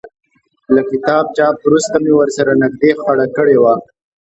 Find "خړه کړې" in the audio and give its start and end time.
3.01-3.57